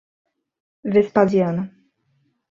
[0.95, 1.69] Vespasiano